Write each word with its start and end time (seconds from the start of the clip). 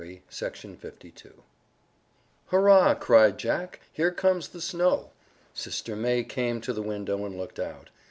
A 0.01 0.21
JOKE 0.31 0.65
ON 0.65 0.71
UNCLE 0.81 1.11
JIMMY 1.11 1.33
"Hurrah!" 2.47 2.95
cried 2.95 3.37
Jack, 3.37 3.81
"here 3.93 4.09
comes 4.09 4.47
the 4.47 4.59
snow!" 4.59 5.11
Sister 5.53 5.95
May 5.95 6.23
came 6.23 6.59
to 6.61 6.73
the 6.73 6.81
window 6.81 7.23
and 7.23 7.37
looked 7.37 7.59
out. 7.59 7.91